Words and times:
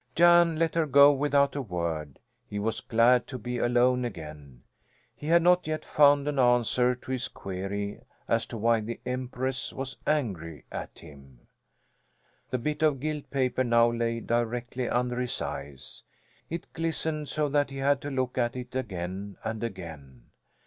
Jan 0.15 0.57
let 0.57 0.73
her 0.73 0.87
go 0.87 1.11
without 1.13 1.55
a 1.55 1.61
word. 1.61 2.17
He 2.47 2.57
was 2.57 2.81
glad 2.81 3.27
to 3.27 3.37
be 3.37 3.59
alone 3.59 4.03
again. 4.03 4.63
He 5.15 5.27
had 5.27 5.43
not 5.43 5.67
yet 5.67 5.85
found 5.85 6.27
an 6.27 6.39
answer 6.39 6.95
to 6.95 7.11
his 7.11 7.27
query 7.27 8.01
as 8.27 8.47
to 8.47 8.57
why 8.57 8.79
the 8.79 8.99
Empress 9.05 9.71
was 9.71 9.97
angry 10.07 10.65
at 10.71 10.97
him. 10.97 11.41
The 12.49 12.57
bit 12.57 12.81
of 12.81 12.99
gilt 12.99 13.29
paper 13.29 13.63
now 13.63 13.91
lay 13.91 14.19
directly 14.21 14.89
under 14.89 15.19
his 15.19 15.39
eyes. 15.39 16.01
It 16.49 16.73
glistened 16.73 17.29
so 17.29 17.47
that 17.49 17.69
he 17.69 17.77
had 17.77 18.01
to 18.01 18.09
look 18.09 18.39
at 18.39 18.55
it 18.55 18.73
again 18.75 19.37
and 19.43 19.63
again. 19.63 20.23